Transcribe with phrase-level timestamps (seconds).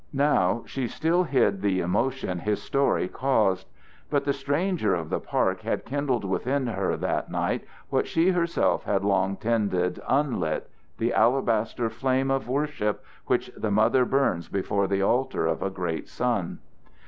[0.13, 3.67] Now she still hid the emotion his story caused.
[4.09, 8.83] But the stranger of the park had kindled within her that night what she herself
[8.85, 10.67] had long tended unlit
[10.97, 16.07] the alabaster flame of worship which the mother burns before the altar of a great
[16.07, 16.57] son.